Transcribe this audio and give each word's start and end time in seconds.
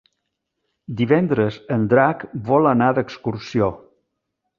Divendres 1.01 1.59
en 1.75 1.83
Drac 1.91 2.23
vol 2.51 2.71
anar 2.71 2.87
d'excursió. 3.01 3.69